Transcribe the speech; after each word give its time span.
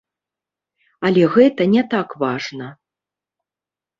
Але 1.09 1.21
гэта 1.35 1.67
не 1.75 1.83
так 1.93 2.09
важна. 2.23 2.67